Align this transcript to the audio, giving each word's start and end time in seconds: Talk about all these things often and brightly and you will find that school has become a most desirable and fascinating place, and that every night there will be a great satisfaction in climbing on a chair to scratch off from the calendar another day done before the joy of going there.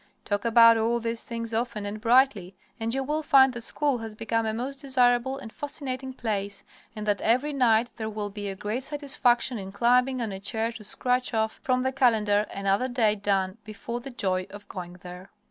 Talk 0.25 0.45
about 0.45 0.79
all 0.79 0.99
these 0.99 1.21
things 1.21 1.53
often 1.53 1.85
and 1.85 2.01
brightly 2.01 2.55
and 2.79 2.91
you 2.91 3.03
will 3.03 3.21
find 3.21 3.53
that 3.53 3.61
school 3.61 3.99
has 3.99 4.15
become 4.15 4.47
a 4.47 4.51
most 4.55 4.77
desirable 4.79 5.37
and 5.37 5.53
fascinating 5.53 6.11
place, 6.11 6.63
and 6.95 7.05
that 7.05 7.21
every 7.21 7.53
night 7.53 7.91
there 7.97 8.09
will 8.09 8.31
be 8.31 8.49
a 8.49 8.55
great 8.55 8.81
satisfaction 8.81 9.59
in 9.59 9.71
climbing 9.71 10.19
on 10.19 10.31
a 10.31 10.39
chair 10.39 10.71
to 10.71 10.83
scratch 10.83 11.35
off 11.35 11.59
from 11.61 11.83
the 11.83 11.91
calendar 11.91 12.47
another 12.51 12.87
day 12.87 13.13
done 13.15 13.59
before 13.63 13.99
the 13.99 14.09
joy 14.09 14.47
of 14.49 14.67
going 14.67 14.93
there. 15.03 15.29